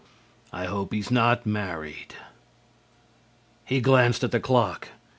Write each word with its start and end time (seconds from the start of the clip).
I 0.51 0.65
hope 0.65 0.93
he's 0.95 1.11
not 1.11 1.45
married." 1.45 2.15
He 3.65 3.81
glanced 3.81 4.23
at 4.23 4.31
the 4.31 4.39
clock. 4.39 4.87